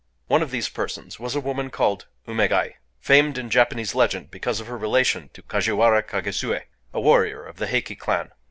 One 0.25 0.41
of 0.41 0.49
these 0.49 0.67
persons 0.67 1.19
was 1.19 1.35
a 1.35 1.39
woman 1.39 1.69
called 1.69 2.07
Umégaë,—famed 2.27 3.37
in 3.37 3.51
Japanese 3.51 3.93
legend 3.93 4.31
because 4.31 4.59
of 4.59 4.65
her 4.65 4.75
relation 4.75 5.29
to 5.33 5.43
Kajiwara 5.43 6.01
Kagesue, 6.01 6.61
a 6.91 6.99
warrior 6.99 7.45
of 7.45 7.57
the 7.57 7.67
Heiké 7.67 7.99
clan. 7.99 8.31